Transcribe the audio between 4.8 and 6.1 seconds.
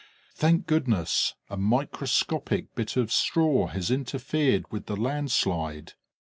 the landslide.